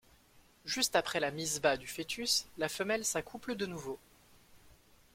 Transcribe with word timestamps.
Juste 0.65 0.95
après 0.95 1.19
la 1.19 1.29
mise 1.29 1.61
bas 1.61 1.77
du 1.77 1.85
fœtus 1.85 2.47
la 2.57 2.69
femelle 2.69 3.05
s'accouple 3.05 3.53
de 3.53 3.67
nouveau. 3.67 3.99